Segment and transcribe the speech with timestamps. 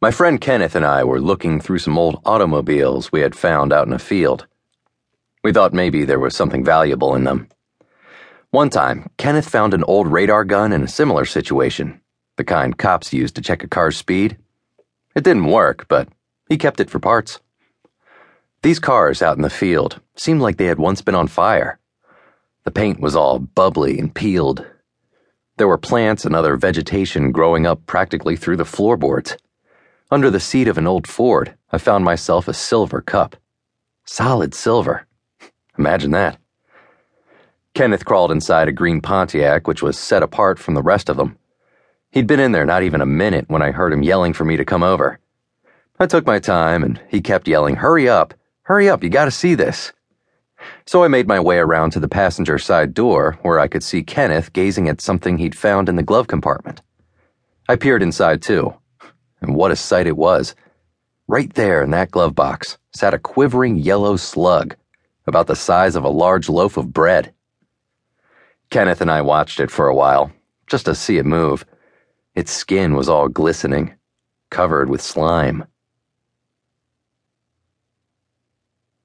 [0.00, 3.88] My friend Kenneth and I were looking through some old automobiles we had found out
[3.88, 4.46] in a field.
[5.42, 7.48] We thought maybe there was something valuable in them.
[8.50, 12.00] One time, Kenneth found an old radar gun in a similar situation,
[12.36, 14.36] the kind cops use to check a car's speed.
[15.16, 16.08] It didn't work, but
[16.48, 17.40] he kept it for parts.
[18.62, 21.80] These cars out in the field seemed like they had once been on fire.
[22.62, 24.64] The paint was all bubbly and peeled.
[25.56, 29.36] There were plants and other vegetation growing up practically through the floorboards.
[30.10, 33.36] Under the seat of an old Ford, I found myself a silver cup.
[34.06, 35.06] Solid silver.
[35.78, 36.38] Imagine that.
[37.74, 41.36] Kenneth crawled inside a green Pontiac, which was set apart from the rest of them.
[42.10, 44.56] He'd been in there not even a minute when I heard him yelling for me
[44.56, 45.20] to come over.
[46.00, 48.32] I took my time, and he kept yelling, Hurry up!
[48.62, 49.92] Hurry up, you gotta see this.
[50.86, 54.02] So I made my way around to the passenger side door, where I could see
[54.02, 56.80] Kenneth gazing at something he'd found in the glove compartment.
[57.68, 58.74] I peered inside too
[59.40, 60.54] and what a sight it was.
[61.26, 64.76] Right there in that glove box sat a quivering yellow slug,
[65.26, 67.32] about the size of a large loaf of bread.
[68.70, 70.32] Kenneth and I watched it for a while,
[70.66, 71.64] just to see it move.
[72.34, 73.94] Its skin was all glistening,
[74.50, 75.64] covered with slime.